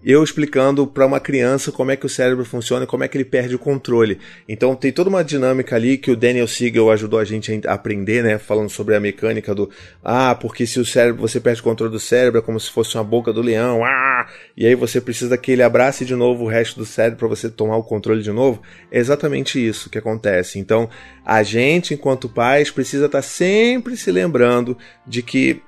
eu 0.04 0.22
explicando 0.22 0.86
para 0.86 1.06
uma 1.06 1.18
criança 1.18 1.72
como 1.72 1.90
é 1.90 1.96
que 1.96 2.06
o 2.06 2.08
cérebro 2.08 2.44
funciona 2.44 2.84
e 2.84 2.86
como 2.86 3.04
é 3.04 3.08
que 3.08 3.16
ele 3.16 3.24
perde 3.24 3.54
o 3.54 3.58
controle. 3.58 4.18
Então 4.48 4.74
tem 4.74 4.92
toda 4.92 5.10
uma 5.10 5.24
dinâmica 5.24 5.74
ali 5.74 5.98
que 5.98 6.10
o 6.10 6.16
Daniel 6.16 6.46
Siegel 6.46 6.90
ajudou 6.90 7.18
a 7.18 7.24
gente 7.24 7.60
a 7.66 7.72
aprender, 7.72 8.22
né, 8.22 8.38
falando 8.38 8.68
sobre 8.68 8.94
a 8.94 9.00
mecânica 9.00 9.54
do 9.54 9.70
ah, 10.04 10.34
porque 10.34 10.66
se 10.66 10.78
o 10.78 10.84
cérebro 10.84 11.20
você 11.20 11.40
perde 11.40 11.60
o 11.60 11.64
controle 11.64 11.92
do 11.92 11.98
cérebro 11.98 12.38
é 12.38 12.42
como 12.42 12.60
se 12.60 12.70
fosse 12.70 12.96
uma 12.96 13.04
boca 13.04 13.32
do 13.32 13.42
leão, 13.42 13.84
ah, 13.84 14.26
e 14.56 14.66
aí 14.66 14.74
você 14.74 15.00
precisa 15.00 15.36
que 15.36 15.52
ele 15.52 15.62
abrace 15.62 16.04
de 16.04 16.14
novo 16.14 16.44
o 16.44 16.48
resto 16.48 16.78
do 16.78 16.86
cérebro 16.86 17.18
para 17.18 17.28
você 17.28 17.48
tomar 17.48 17.76
o 17.76 17.82
controle 17.82 18.22
de 18.22 18.30
novo. 18.30 18.62
É 18.90 18.98
exatamente 18.98 19.64
isso 19.64 19.90
que 19.90 19.98
acontece. 19.98 20.58
Então, 20.58 20.88
a 21.24 21.42
gente 21.42 21.94
enquanto 21.94 22.28
pais 22.28 22.70
precisa 22.70 23.06
estar 23.06 23.18
tá 23.18 23.22
sempre 23.22 23.96
se 23.96 24.10
lembrando 24.10 24.76
de 25.06 25.22
que 25.22 25.60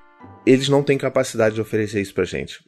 eles 0.46 0.68
não 0.68 0.82
têm 0.82 0.96
capacidade 0.96 1.54
de 1.54 1.60
oferecer 1.60 2.00
isso 2.00 2.14
pra 2.14 2.24
gente 2.24 2.60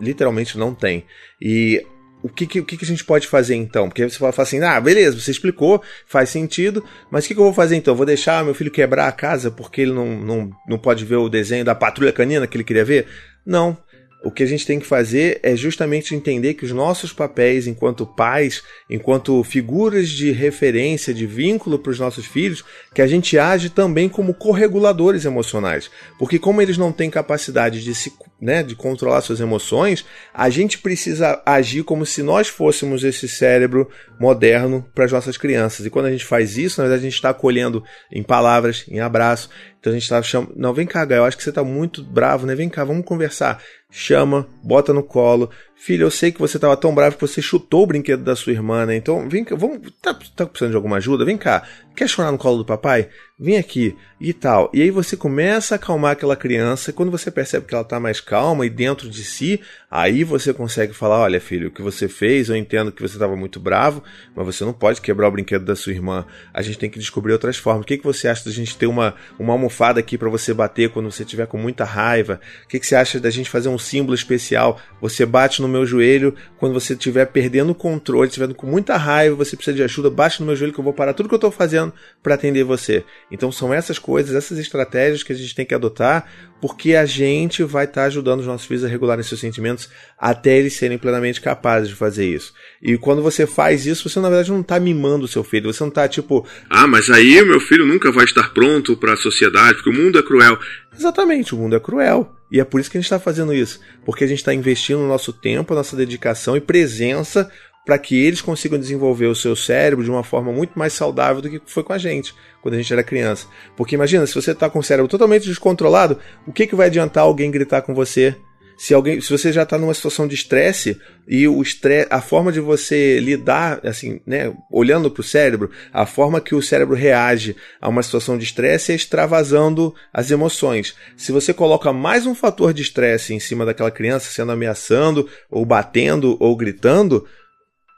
literalmente 0.00 0.58
não 0.58 0.74
tem. 0.74 1.04
E 1.40 1.84
o 2.22 2.28
que, 2.28 2.46
que, 2.46 2.60
o 2.60 2.64
que, 2.64 2.78
a 2.80 2.86
gente 2.86 3.04
pode 3.04 3.26
fazer 3.28 3.54
então? 3.54 3.88
Porque 3.88 4.08
você 4.08 4.18
fala 4.18 4.32
assim, 4.36 4.60
ah, 4.62 4.80
beleza, 4.80 5.20
você 5.20 5.30
explicou, 5.30 5.82
faz 6.06 6.28
sentido, 6.28 6.84
mas 7.10 7.24
o 7.24 7.28
que, 7.28 7.34
que 7.34 7.40
eu 7.40 7.44
vou 7.44 7.54
fazer 7.54 7.76
então? 7.76 7.94
Vou 7.94 8.06
deixar 8.06 8.44
meu 8.44 8.54
filho 8.54 8.70
quebrar 8.70 9.06
a 9.06 9.12
casa 9.12 9.50
porque 9.50 9.82
ele 9.82 9.92
não, 9.92 10.06
não, 10.20 10.50
não 10.68 10.78
pode 10.78 11.04
ver 11.04 11.16
o 11.16 11.28
desenho 11.28 11.64
da 11.64 11.74
patrulha 11.74 12.12
canina 12.12 12.46
que 12.46 12.56
ele 12.56 12.64
queria 12.64 12.84
ver? 12.84 13.06
Não. 13.44 13.78
O 14.26 14.30
que 14.32 14.42
a 14.42 14.46
gente 14.46 14.66
tem 14.66 14.80
que 14.80 14.86
fazer 14.86 15.38
é 15.40 15.54
justamente 15.54 16.12
entender 16.12 16.54
que 16.54 16.64
os 16.64 16.72
nossos 16.72 17.12
papéis 17.12 17.68
enquanto 17.68 18.04
pais, 18.04 18.60
enquanto 18.90 19.44
figuras 19.44 20.08
de 20.08 20.32
referência, 20.32 21.14
de 21.14 21.24
vínculo 21.24 21.78
para 21.78 21.92
os 21.92 22.00
nossos 22.00 22.26
filhos, 22.26 22.64
que 22.92 23.00
a 23.00 23.06
gente 23.06 23.38
age 23.38 23.70
também 23.70 24.08
como 24.08 24.34
correguladores 24.34 25.24
emocionais. 25.24 25.88
Porque 26.18 26.40
como 26.40 26.60
eles 26.60 26.76
não 26.76 26.90
têm 26.90 27.08
capacidade 27.08 27.84
de 27.84 27.94
se, 27.94 28.12
né, 28.40 28.64
de 28.64 28.74
controlar 28.74 29.20
suas 29.20 29.38
emoções, 29.38 30.04
a 30.34 30.50
gente 30.50 30.78
precisa 30.78 31.40
agir 31.46 31.84
como 31.84 32.04
se 32.04 32.20
nós 32.20 32.48
fôssemos 32.48 33.04
esse 33.04 33.28
cérebro 33.28 33.88
moderno 34.18 34.84
para 34.92 35.04
as 35.04 35.12
nossas 35.12 35.36
crianças. 35.36 35.86
E 35.86 35.90
quando 35.90 36.06
a 36.06 36.10
gente 36.10 36.24
faz 36.24 36.58
isso, 36.58 36.80
na 36.80 36.88
verdade 36.88 37.06
a 37.06 37.08
gente 37.08 37.14
está 37.14 37.30
acolhendo 37.30 37.84
em 38.10 38.24
palavras, 38.24 38.84
em 38.88 38.98
abraço. 38.98 39.48
Então 39.78 39.92
a 39.92 39.94
gente 39.94 40.02
está 40.02 40.20
chamando, 40.20 40.52
não, 40.56 40.74
vem 40.74 40.84
cá, 40.84 41.04
Gaio, 41.04 41.20
eu 41.20 41.24
acho 41.24 41.36
que 41.36 41.44
você 41.44 41.50
está 41.50 41.62
muito 41.62 42.02
bravo, 42.02 42.44
né? 42.44 42.56
Vem 42.56 42.68
cá, 42.68 42.82
vamos 42.82 43.04
conversar 43.04 43.62
chama, 43.96 44.46
bota 44.62 44.92
no 44.92 45.02
colo. 45.02 45.50
Filho, 45.78 46.04
eu 46.04 46.10
sei 46.10 46.32
que 46.32 46.40
você 46.40 46.56
estava 46.56 46.76
tão 46.76 46.94
bravo 46.94 47.16
que 47.16 47.20
você 47.20 47.42
chutou 47.42 47.82
o 47.82 47.86
brinquedo 47.86 48.24
da 48.24 48.34
sua 48.34 48.52
irmã, 48.52 48.86
né? 48.86 48.96
Então, 48.96 49.28
vem 49.28 49.44
cá, 49.44 49.54
vamos. 49.54 49.78
Tá, 50.00 50.14
tá 50.34 50.46
precisando 50.46 50.70
de 50.70 50.76
alguma 50.76 50.96
ajuda? 50.96 51.24
Vem 51.24 51.36
cá. 51.36 51.64
Quer 51.94 52.08
chorar 52.08 52.30
no 52.30 52.38
colo 52.38 52.58
do 52.58 52.64
papai? 52.64 53.08
Vem 53.38 53.56
aqui 53.56 53.96
e 54.20 54.32
tal. 54.32 54.70
E 54.72 54.82
aí 54.82 54.90
você 54.90 55.16
começa 55.16 55.74
a 55.74 55.76
acalmar 55.76 56.12
aquela 56.12 56.36
criança. 56.36 56.90
E 56.90 56.92
quando 56.92 57.10
você 57.10 57.30
percebe 57.30 57.66
que 57.66 57.74
ela 57.74 57.82
está 57.82 58.00
mais 58.00 58.20
calma 58.20 58.66
e 58.66 58.70
dentro 58.70 59.08
de 59.08 59.24
si, 59.24 59.60
aí 59.90 60.24
você 60.24 60.52
consegue 60.52 60.92
falar: 60.92 61.20
Olha, 61.20 61.40
filho, 61.40 61.68
o 61.68 61.70
que 61.70 61.80
você 61.80 62.08
fez, 62.08 62.48
eu 62.48 62.56
entendo 62.56 62.92
que 62.92 63.00
você 63.00 63.14
estava 63.14 63.36
muito 63.36 63.60
bravo, 63.60 64.02
mas 64.34 64.44
você 64.46 64.64
não 64.64 64.74
pode 64.74 65.00
quebrar 65.00 65.28
o 65.28 65.30
brinquedo 65.30 65.64
da 65.64 65.76
sua 65.76 65.92
irmã. 65.92 66.26
A 66.52 66.60
gente 66.60 66.78
tem 66.78 66.90
que 66.90 66.98
descobrir 66.98 67.32
outras 67.32 67.56
formas. 67.56 67.82
O 67.82 67.86
que, 67.86 67.98
que 67.98 68.04
você 68.04 68.28
acha 68.28 68.44
da 68.44 68.50
gente 68.50 68.76
ter 68.76 68.86
uma, 68.86 69.14
uma 69.38 69.52
almofada 69.52 70.00
aqui 70.00 70.18
para 70.18 70.28
você 70.28 70.52
bater 70.52 70.90
quando 70.90 71.10
você 71.10 71.22
estiver 71.22 71.46
com 71.46 71.58
muita 71.58 71.84
raiva? 71.84 72.40
O 72.64 72.68
que, 72.68 72.78
que 72.78 72.86
você 72.86 72.96
acha 72.96 73.20
da 73.20 73.30
gente 73.30 73.48
fazer 73.48 73.68
um 73.68 73.78
símbolo 73.78 74.14
especial. 74.14 74.78
Você 75.00 75.24
bate 75.24 75.62
no 75.62 75.65
meu 75.68 75.86
joelho 75.86 76.34
quando 76.58 76.72
você 76.72 76.92
estiver 76.92 77.26
perdendo 77.26 77.70
o 77.70 77.74
controle, 77.74 78.28
estiver 78.28 78.52
com 78.54 78.66
muita 78.66 78.96
raiva, 78.96 79.36
você 79.36 79.56
precisa 79.56 79.76
de 79.76 79.82
ajuda, 79.82 80.10
bate 80.10 80.40
no 80.40 80.46
meu 80.46 80.56
joelho 80.56 80.72
que 80.72 80.80
eu 80.80 80.84
vou 80.84 80.92
parar 80.92 81.14
tudo 81.14 81.28
que 81.28 81.34
eu 81.34 81.38
estou 81.38 81.50
fazendo 81.50 81.92
para 82.22 82.34
atender 82.34 82.64
você. 82.64 83.04
Então 83.30 83.50
são 83.50 83.72
essas 83.72 83.98
coisas, 83.98 84.34
essas 84.34 84.58
estratégias 84.58 85.22
que 85.22 85.32
a 85.32 85.36
gente 85.36 85.54
tem 85.54 85.66
que 85.66 85.74
adotar, 85.74 86.26
porque 86.60 86.94
a 86.94 87.04
gente 87.04 87.62
vai 87.62 87.84
estar 87.84 88.02
tá 88.02 88.06
ajudando 88.06 88.40
os 88.40 88.46
nossos 88.46 88.66
filhos 88.66 88.84
a 88.84 88.88
regularem 88.88 89.22
seus 89.22 89.40
sentimentos 89.40 89.88
até 90.18 90.56
eles 90.58 90.74
serem 90.74 90.98
plenamente 90.98 91.40
capazes 91.40 91.88
de 91.88 91.94
fazer 91.94 92.26
isso. 92.26 92.52
E 92.82 92.96
quando 92.96 93.22
você 93.22 93.46
faz 93.46 93.86
isso, 93.86 94.08
você 94.08 94.18
na 94.20 94.28
verdade 94.28 94.50
não 94.50 94.60
está 94.60 94.80
mimando 94.80 95.24
o 95.24 95.28
seu 95.28 95.44
filho, 95.44 95.72
você 95.72 95.82
não 95.82 95.88
está 95.88 96.08
tipo, 96.08 96.46
ah, 96.70 96.86
mas 96.86 97.10
aí 97.10 97.42
meu 97.44 97.60
filho 97.60 97.84
nunca 97.84 98.10
vai 98.10 98.24
estar 98.24 98.52
pronto 98.54 98.96
para 98.96 99.12
a 99.12 99.16
sociedade, 99.16 99.74
porque 99.74 99.90
o 99.90 99.92
mundo 99.92 100.18
é 100.18 100.22
cruel. 100.22 100.58
Exatamente, 100.96 101.54
o 101.54 101.58
mundo 101.58 101.76
é 101.76 101.80
cruel. 101.80 102.32
E 102.50 102.60
é 102.60 102.64
por 102.64 102.80
isso 102.80 102.90
que 102.90 102.96
a 102.96 103.00
gente 103.00 103.06
está 103.06 103.18
fazendo 103.18 103.52
isso. 103.52 103.80
Porque 104.04 104.24
a 104.24 104.26
gente 104.26 104.38
está 104.38 104.54
investindo 104.54 105.00
o 105.00 105.08
nosso 105.08 105.32
tempo, 105.32 105.72
a 105.72 105.76
nossa 105.76 105.96
dedicação 105.96 106.56
e 106.56 106.60
presença 106.60 107.50
para 107.86 107.98
que 107.98 108.16
eles 108.16 108.42
consigam 108.42 108.78
desenvolver 108.78 109.26
o 109.26 109.34
seu 109.34 109.56
cérebro 109.56 110.04
de 110.04 110.10
uma 110.10 110.24
forma 110.24 110.52
muito 110.52 110.78
mais 110.78 110.92
saudável 110.92 111.40
do 111.40 111.48
que 111.48 111.62
foi 111.64 111.82
com 111.82 111.92
a 111.92 111.98
gente 111.98 112.34
quando 112.60 112.74
a 112.74 112.76
gente 112.76 112.92
era 112.92 113.02
criança. 113.02 113.46
Porque 113.76 113.94
imagina, 113.94 114.26
se 114.26 114.34
você 114.34 114.50
está 114.50 114.68
com 114.68 114.80
o 114.80 114.82
cérebro 114.82 115.08
totalmente 115.08 115.46
descontrolado, 115.46 116.18
o 116.44 116.52
que, 116.52 116.66
que 116.66 116.74
vai 116.74 116.88
adiantar 116.88 117.22
alguém 117.22 117.50
gritar 117.50 117.82
com 117.82 117.94
você? 117.94 118.36
se 118.76 118.92
alguém, 118.92 119.20
se 119.20 119.30
você 119.30 119.52
já 119.52 119.62
está 119.62 119.78
numa 119.78 119.94
situação 119.94 120.28
de 120.28 120.34
estresse 120.34 121.00
e 121.26 121.48
o 121.48 121.62
estresse, 121.62 122.08
a 122.10 122.20
forma 122.20 122.52
de 122.52 122.60
você 122.60 123.18
lidar, 123.18 123.80
assim, 123.84 124.20
né, 124.26 124.54
olhando 124.70 125.10
para 125.10 125.22
o 125.22 125.24
cérebro, 125.24 125.70
a 125.92 126.04
forma 126.04 126.40
que 126.40 126.54
o 126.54 126.62
cérebro 126.62 126.94
reage 126.94 127.56
a 127.80 127.88
uma 127.88 128.02
situação 128.02 128.36
de 128.36 128.44
estresse 128.44 128.92
é 128.92 128.94
extravasando 128.94 129.94
as 130.12 130.30
emoções. 130.30 130.94
Se 131.16 131.32
você 131.32 131.54
coloca 131.54 131.92
mais 131.92 132.26
um 132.26 132.34
fator 132.34 132.74
de 132.74 132.82
estresse 132.82 133.32
em 133.32 133.40
cima 133.40 133.64
daquela 133.64 133.90
criança, 133.90 134.30
sendo 134.30 134.52
ameaçando, 134.52 135.26
ou 135.50 135.64
batendo, 135.64 136.36
ou 136.38 136.54
gritando, 136.54 137.26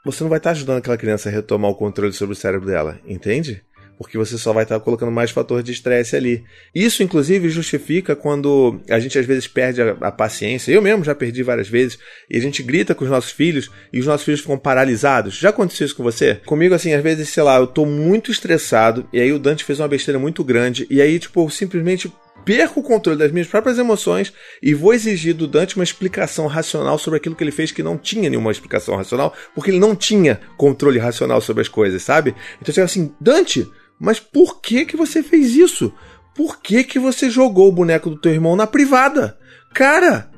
você 0.03 0.23
não 0.23 0.29
vai 0.29 0.39
estar 0.39 0.51
tá 0.51 0.55
ajudando 0.55 0.77
aquela 0.77 0.97
criança 0.97 1.29
a 1.29 1.31
retomar 1.31 1.71
o 1.71 1.75
controle 1.75 2.13
sobre 2.13 2.33
o 2.33 2.35
cérebro 2.35 2.67
dela, 2.67 2.99
entende? 3.05 3.63
porque 3.99 4.17
você 4.17 4.37
só 4.37 4.53
vai 4.53 4.63
estar 4.63 4.79
colocando 4.79 5.11
mais 5.11 5.29
fator 5.29 5.61
de 5.61 5.73
estresse 5.73 6.15
ali. 6.15 6.45
Isso, 6.73 7.03
inclusive, 7.03 7.49
justifica 7.49 8.15
quando 8.15 8.79
a 8.89 8.97
gente 8.97 9.19
às 9.19 9.25
vezes 9.25 9.45
perde 9.45 9.81
a, 9.81 9.91
a, 9.99 10.09
paciência. 10.09 10.71
Eu 10.71 10.81
mesmo 10.81 11.03
já 11.03 11.13
perdi 11.13 11.43
várias 11.43 11.67
vezes. 11.67 11.99
E 12.29 12.37
a 12.37 12.39
gente 12.39 12.63
grita 12.63 12.95
com 12.95 13.03
os 13.03 13.11
nossos 13.11 13.31
filhos 13.31 13.69
e 13.91 13.99
os 13.99 14.05
nossos 14.05 14.23
filhos 14.23 14.39
ficam 14.39 14.57
paralisados. 14.57 15.37
Já 15.37 15.49
aconteceu 15.49 15.85
isso 15.85 15.97
com 15.97 16.01
você? 16.01 16.35
Comigo, 16.45 16.73
assim, 16.73 16.93
às 16.93 17.03
vezes, 17.03 17.27
sei 17.27 17.43
lá, 17.43 17.57
eu 17.57 17.67
tô 17.67 17.85
muito 17.85 18.31
estressado 18.31 19.05
e 19.11 19.19
aí 19.19 19.33
o 19.33 19.39
Dante 19.39 19.65
fez 19.65 19.81
uma 19.81 19.87
besteira 19.89 20.17
muito 20.17 20.45
grande 20.45 20.87
e 20.89 21.01
aí, 21.01 21.19
tipo, 21.19 21.49
simplesmente 21.49 22.09
perco 22.45 22.79
o 22.79 22.83
controle 22.83 23.17
das 23.17 23.31
minhas 23.31 23.47
próprias 23.47 23.77
emoções 23.77 24.33
e 24.61 24.73
vou 24.73 24.93
exigir 24.93 25.33
do 25.33 25.47
Dante 25.47 25.75
uma 25.75 25.83
explicação 25.83 26.47
racional 26.47 26.97
sobre 26.97 27.17
aquilo 27.17 27.35
que 27.35 27.43
ele 27.43 27.51
fez 27.51 27.71
que 27.71 27.83
não 27.83 27.97
tinha 27.97 28.29
nenhuma 28.29 28.51
explicação 28.51 28.95
racional, 28.95 29.33
porque 29.53 29.71
ele 29.71 29.79
não 29.79 29.95
tinha 29.95 30.39
controle 30.57 30.99
racional 30.99 31.41
sobre 31.41 31.61
as 31.61 31.67
coisas, 31.67 32.01
sabe? 32.01 32.35
Então 32.61 32.73
você 32.73 32.81
assim, 32.81 33.13
Dante, 33.19 33.69
mas 33.99 34.19
por 34.19 34.61
que 34.61 34.85
que 34.85 34.97
você 34.97 35.21
fez 35.21 35.55
isso? 35.55 35.93
Por 36.35 36.61
que 36.61 36.83
que 36.83 36.99
você 36.99 37.29
jogou 37.29 37.67
o 37.67 37.73
boneco 37.73 38.09
do 38.09 38.17
teu 38.17 38.31
irmão 38.31 38.55
na 38.55 38.65
privada? 38.65 39.37
Cara, 39.73 40.31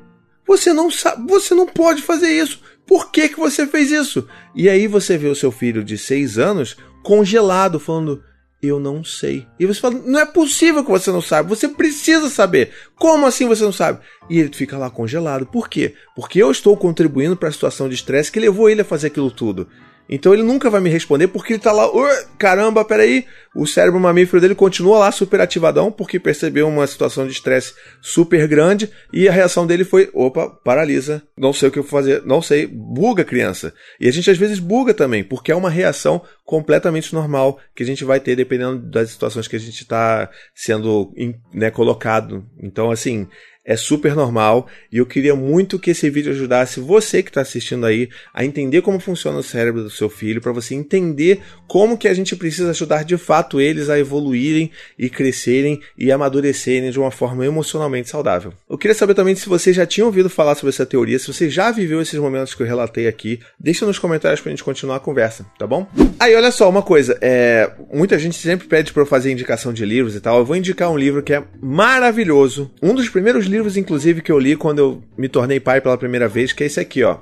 você 0.46 0.72
não 0.72 0.90
sabe, 0.90 1.26
você 1.28 1.54
não 1.54 1.66
pode 1.66 2.02
fazer 2.02 2.28
isso. 2.28 2.60
Por 2.86 3.10
que 3.10 3.28
que 3.28 3.38
você 3.38 3.66
fez 3.66 3.90
isso? 3.90 4.26
E 4.54 4.68
aí 4.68 4.86
você 4.86 5.16
vê 5.16 5.28
o 5.28 5.36
seu 5.36 5.52
filho 5.52 5.84
de 5.84 5.96
seis 5.96 6.38
anos 6.38 6.76
congelado, 7.02 7.78
falando: 7.78 8.22
eu 8.62 8.78
não 8.78 9.02
sei. 9.02 9.46
E 9.58 9.66
você 9.66 9.80
fala, 9.80 10.00
não 10.06 10.20
é 10.20 10.24
possível 10.24 10.84
que 10.84 10.90
você 10.90 11.10
não 11.10 11.20
sabe, 11.20 11.48
você 11.48 11.66
precisa 11.66 12.30
saber. 12.30 12.70
Como 12.94 13.26
assim 13.26 13.48
você 13.48 13.64
não 13.64 13.72
sabe? 13.72 13.98
E 14.30 14.38
ele 14.38 14.54
fica 14.54 14.78
lá 14.78 14.88
congelado. 14.88 15.44
Por 15.46 15.68
quê? 15.68 15.94
Porque 16.14 16.40
eu 16.40 16.50
estou 16.50 16.76
contribuindo 16.76 17.36
para 17.36 17.48
a 17.48 17.52
situação 17.52 17.88
de 17.88 17.96
estresse 17.96 18.30
que 18.30 18.38
levou 18.38 18.70
ele 18.70 18.82
a 18.82 18.84
fazer 18.84 19.08
aquilo 19.08 19.32
tudo. 19.32 19.66
Então 20.14 20.34
ele 20.34 20.42
nunca 20.42 20.68
vai 20.68 20.78
me 20.78 20.90
responder 20.90 21.26
porque 21.28 21.54
ele 21.54 21.62
tá 21.62 21.72
lá, 21.72 21.88
caramba, 22.36 22.84
peraí, 22.84 23.24
o 23.56 23.66
cérebro 23.66 23.98
mamífero 23.98 24.42
dele 24.42 24.54
continua 24.54 24.98
lá 24.98 25.10
super 25.10 25.40
ativadão 25.40 25.90
porque 25.90 26.20
percebeu 26.20 26.68
uma 26.68 26.86
situação 26.86 27.26
de 27.26 27.32
estresse 27.32 27.72
super 28.02 28.46
grande 28.46 28.90
e 29.10 29.26
a 29.26 29.32
reação 29.32 29.66
dele 29.66 29.84
foi, 29.84 30.10
opa, 30.12 30.50
paralisa, 30.50 31.22
não 31.34 31.50
sei 31.50 31.70
o 31.70 31.72
que 31.72 31.78
eu 31.78 31.82
vou 31.82 31.90
fazer, 31.90 32.22
não 32.26 32.42
sei, 32.42 32.66
buga 32.66 33.24
criança. 33.24 33.72
E 33.98 34.06
a 34.06 34.12
gente 34.12 34.30
às 34.30 34.36
vezes 34.36 34.58
buga 34.58 34.92
também, 34.92 35.24
porque 35.24 35.50
é 35.50 35.56
uma 35.56 35.70
reação 35.70 36.20
completamente 36.44 37.14
normal 37.14 37.58
que 37.74 37.82
a 37.82 37.86
gente 37.86 38.04
vai 38.04 38.20
ter 38.20 38.36
dependendo 38.36 38.78
das 38.90 39.08
situações 39.08 39.48
que 39.48 39.56
a 39.56 39.60
gente 39.60 39.80
está 39.80 40.28
sendo 40.54 41.10
né, 41.54 41.70
colocado. 41.70 42.44
Então, 42.62 42.90
assim, 42.90 43.26
é 43.64 43.76
super 43.76 44.14
normal 44.14 44.66
e 44.90 44.98
eu 44.98 45.06
queria 45.06 45.34
muito 45.34 45.78
que 45.78 45.90
esse 45.90 46.10
vídeo 46.10 46.32
ajudasse 46.32 46.80
você 46.80 47.22
que 47.22 47.30
está 47.30 47.40
assistindo 47.40 47.86
aí 47.86 48.08
a 48.34 48.44
entender 48.44 48.82
como 48.82 48.98
funciona 48.98 49.38
o 49.38 49.42
cérebro 49.42 49.82
do 49.82 49.90
seu 49.90 50.08
filho, 50.08 50.40
para 50.40 50.52
você 50.52 50.74
entender 50.74 51.40
como 51.68 51.96
que 51.96 52.08
a 52.08 52.14
gente 52.14 52.34
precisa 52.34 52.70
ajudar 52.70 53.04
de 53.04 53.16
fato 53.16 53.60
eles 53.60 53.88
a 53.88 53.98
evoluírem 53.98 54.70
e 54.98 55.08
crescerem 55.08 55.80
e 55.96 56.10
amadurecerem 56.10 56.90
de 56.90 56.98
uma 56.98 57.10
forma 57.10 57.46
emocionalmente 57.46 58.08
saudável. 58.08 58.52
Eu 58.68 58.76
queria 58.76 58.94
saber 58.94 59.14
também 59.14 59.34
se 59.34 59.48
você 59.48 59.72
já 59.72 59.86
tinha 59.86 60.04
ouvido 60.04 60.28
falar 60.28 60.54
sobre 60.54 60.70
essa 60.70 60.86
teoria, 60.86 61.18
se 61.18 61.32
você 61.32 61.48
já 61.48 61.70
viveu 61.70 62.00
esses 62.00 62.18
momentos 62.18 62.54
que 62.54 62.62
eu 62.62 62.66
relatei 62.66 63.06
aqui, 63.06 63.40
deixa 63.58 63.86
nos 63.86 63.98
comentários 63.98 64.40
para 64.40 64.50
a 64.50 64.52
gente 64.52 64.64
continuar 64.64 64.96
a 64.96 65.00
conversa, 65.00 65.46
tá 65.58 65.66
bom? 65.66 65.86
Aí, 66.18 66.34
olha 66.34 66.50
só, 66.50 66.68
uma 66.68 66.82
coisa, 66.82 67.16
é, 67.20 67.70
muita 67.92 68.18
gente 68.18 68.36
sempre 68.36 68.66
pede 68.66 68.92
para 68.92 69.02
eu 69.02 69.06
fazer 69.06 69.30
indicação 69.30 69.72
de 69.72 69.84
livros 69.84 70.14
e 70.14 70.20
tal, 70.20 70.38
eu 70.38 70.44
vou 70.44 70.56
indicar 70.56 70.90
um 70.90 70.98
livro 70.98 71.22
que 71.22 71.32
é 71.32 71.42
maravilhoso, 71.60 72.70
um 72.82 72.94
dos 72.94 73.08
primeiros 73.08 73.46
livros, 73.52 73.76
inclusive, 73.76 74.22
que 74.22 74.32
eu 74.32 74.38
li 74.38 74.56
quando 74.56 74.78
eu 74.78 75.02
me 75.16 75.28
tornei 75.28 75.60
pai 75.60 75.80
pela 75.80 75.98
primeira 75.98 76.26
vez, 76.26 76.52
que 76.52 76.64
é 76.64 76.66
esse 76.66 76.80
aqui, 76.80 77.04
ó. 77.04 77.18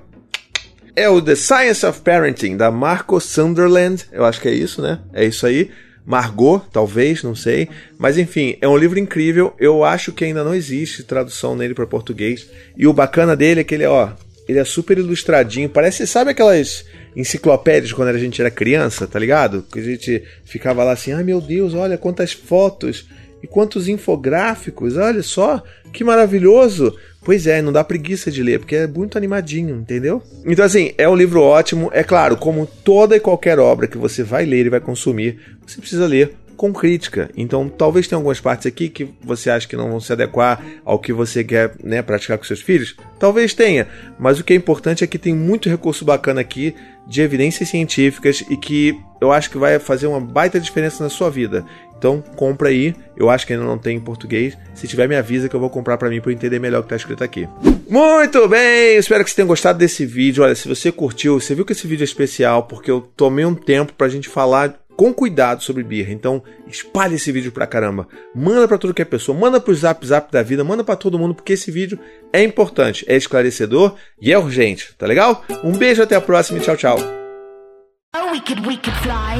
É 0.96 1.08
o 1.08 1.20
The 1.20 1.34
Science 1.34 1.84
of 1.84 2.00
Parenting, 2.00 2.56
da 2.56 2.70
Marco 2.70 3.20
Sunderland. 3.20 4.06
Eu 4.12 4.25
acho 4.25 4.40
que 4.40 4.49
é 4.49 4.52
isso, 4.52 4.80
né? 4.80 5.00
É 5.12 5.25
isso 5.25 5.46
aí. 5.46 5.70
Margot, 6.04 6.60
talvez, 6.72 7.22
não 7.22 7.34
sei. 7.34 7.68
Mas 7.99 8.18
enfim, 8.18 8.56
é 8.60 8.68
um 8.68 8.76
livro 8.76 8.99
incrível. 8.99 9.54
Eu 9.58 9.84
acho 9.84 10.12
que 10.12 10.25
ainda 10.25 10.42
não 10.42 10.54
existe 10.54 11.04
tradução 11.04 11.54
nele 11.54 11.75
para 11.75 11.87
português. 11.87 12.49
E 12.76 12.87
o 12.87 12.92
bacana 12.92 13.37
dele 13.37 13.60
é 13.60 13.64
que 13.64 13.75
ele, 13.75 13.87
ó, 13.87 14.10
ele 14.49 14.58
é 14.58 14.64
super 14.64 14.99
ilustradinho. 14.99 15.68
Parece, 15.68 16.06
sabe 16.06 16.30
aquelas 16.30 16.84
enciclopédias 17.14 17.92
quando 17.92 18.08
a 18.08 18.18
gente 18.18 18.40
era 18.40 18.50
criança, 18.50 19.06
tá 19.06 19.18
ligado? 19.18 19.64
Que 19.70 19.78
a 19.78 19.82
gente 19.82 20.25
ficava 20.44 20.82
lá 20.82 20.92
assim, 20.92 21.12
ai 21.12 21.22
meu 21.22 21.40
Deus, 21.40 21.75
olha 21.75 21.99
quantas 21.99 22.32
fotos 22.32 23.06
e 23.42 23.47
quantos 23.47 23.88
infográficos, 23.88 24.97
olha 24.97 25.23
só, 25.23 25.62
que 25.92 26.04
maravilhoso. 26.04 26.94
Pois 27.23 27.47
é, 27.47 27.61
não 27.61 27.73
dá 27.73 27.85
preguiça 27.85 28.30
de 28.30 28.42
ler, 28.42 28.61
porque 28.61 28.76
é 28.76 28.87
muito 28.87 29.18
animadinho, 29.18 29.76
entendeu? 29.76 30.23
Então, 30.44 30.64
assim, 30.64 30.92
é 30.97 31.09
um 31.09 31.14
livro 31.14 31.42
ótimo. 31.42 31.90
É 31.92 32.02
claro, 32.02 32.37
como 32.37 32.66
toda 32.66 33.16
e 33.16 33.20
qualquer 33.20 33.59
obra 33.59 33.87
que 33.87 33.99
você 33.99 34.23
vai 34.23 34.47
ler 34.47 34.66
e 34.66 34.70
vai 34.70 34.80
consumir, 34.80 35.38
você 35.66 35.78
precisa 35.78 36.06
ler 36.06 36.35
com 36.61 36.75
crítica. 36.75 37.30
Então, 37.35 37.70
talvez 37.70 38.06
tenha 38.06 38.18
algumas 38.18 38.38
partes 38.38 38.66
aqui 38.66 38.90
que 38.90 39.09
você 39.23 39.49
acha 39.49 39.66
que 39.66 39.76
não 39.76 39.88
vão 39.88 39.99
se 39.99 40.12
adequar 40.12 40.62
ao 40.85 40.99
que 40.99 41.11
você 41.11 41.42
quer 41.42 41.73
né, 41.82 42.02
praticar 42.02 42.37
com 42.37 42.44
seus 42.44 42.61
filhos. 42.61 42.97
Talvez 43.18 43.54
tenha, 43.54 43.88
mas 44.18 44.38
o 44.38 44.44
que 44.44 44.52
é 44.52 44.56
importante 44.56 45.02
é 45.02 45.06
que 45.06 45.18
tem 45.18 45.35
muito 45.35 45.70
recurso 45.70 46.04
bacana 46.04 46.42
aqui 46.42 46.75
de 47.07 47.23
evidências 47.23 47.69
científicas 47.69 48.45
e 48.49 48.57
que 48.57 48.99
eu 49.21 49.33
acho 49.33 49.50
que 49.50 49.59
vai 49.59 49.78
fazer 49.78 50.07
uma 50.07 50.21
baita 50.21 50.61
diferença 50.61 51.02
na 51.02 51.11
sua 51.11 51.30
vida. 51.30 51.64
Então, 51.99 52.25
compra 52.35 52.71
aí. 52.71 52.95
Eu 53.14 53.28
acho 53.28 53.47
que 53.47 53.52
ainda 53.52 53.64
não 53.64 53.76
tem 53.76 53.99
em 53.99 54.00
português. 54.00 54.57
Se 54.75 54.88
tiver, 54.88 55.07
me 55.07 55.14
avisa 55.14 55.50
que 55.50 55.54
eu 55.54 55.61
vou 55.61 55.69
comprar 55.69 55.99
para 55.99 56.09
mim 56.09 56.19
para 56.19 56.33
entender 56.33 56.59
melhor 56.59 56.78
o 56.78 56.83
que 56.83 56.87
está 56.87 56.97
escrito 56.97 57.23
aqui. 57.23 57.47
Muito 57.90 58.49
bem! 58.49 58.97
Espero 58.97 59.23
que 59.23 59.28
você 59.28 59.37
tenha 59.37 59.47
gostado 59.47 59.78
desse 59.78 60.07
vídeo. 60.07 60.42
Olha, 60.42 60.54
se 60.54 60.66
você 60.66 60.90
curtiu, 60.90 61.38
você 61.38 61.54
viu 61.54 61.64
que 61.64 61.73
esse 61.73 61.87
vídeo 61.87 62.02
é 62.02 62.07
especial 62.07 62.62
porque 62.62 62.90
eu 62.90 63.02
tomei 63.02 63.45
um 63.45 63.54
tempo 63.54 63.92
para 63.92 64.07
a 64.07 64.11
gente 64.11 64.30
falar 64.30 64.80
com 65.00 65.14
cuidado 65.14 65.62
sobre 65.62 65.83
birra. 65.83 66.12
Então, 66.12 66.42
espalhe 66.66 67.14
esse 67.14 67.33
vídeo 67.33 67.50
pra 67.50 67.66
caramba. 67.66 68.07
Manda 68.35 68.69
para 68.69 68.76
tudo 68.76 68.92
que 68.92 69.00
é 69.00 69.04
pessoa, 69.07 69.37
manda 69.37 69.59
pro 69.59 69.75
Zap 69.75 70.07
Zap 70.07 70.30
da 70.30 70.42
vida, 70.42 70.62
manda 70.62 70.85
para 70.85 70.95
todo 70.95 71.19
mundo, 71.19 71.35
porque 71.35 71.54
esse 71.54 71.71
vídeo 71.71 71.99
é 72.30 72.45
importante, 72.45 73.07
é 73.09 73.16
esclarecedor 73.16 73.95
e 74.21 74.30
é 74.30 74.38
urgente, 74.38 74.95
tá 74.99 75.07
legal? 75.07 75.42
Um 75.64 75.73
beijo, 75.73 76.02
até 76.02 76.16
a 76.16 76.21
próxima 76.21 76.59
e 76.59 76.61
tchau, 76.61 76.76
tchau. 76.76 76.99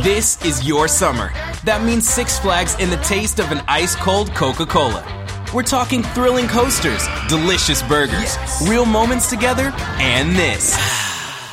This 0.03 0.39
is 0.43 0.67
your 0.67 0.89
summer. 0.89 1.31
That 1.67 1.85
means 1.85 2.09
Six 2.09 2.39
Flags 2.39 2.75
in 2.81 2.89
the 2.89 2.97
taste 3.07 3.39
of 3.39 3.53
an 3.53 3.61
ice 3.69 3.95
cold 3.97 4.35
Coca 4.35 4.65
Cola. 4.65 5.05
We're 5.53 5.63
talking 5.63 6.03
thrilling 6.15 6.49
coasters, 6.49 7.07
delicious 7.29 7.83
burgers, 7.83 8.39
yes. 8.39 8.67
real 8.67 8.87
moments 8.87 9.29
together, 9.29 9.75
and 9.99 10.35
this. 10.35 10.75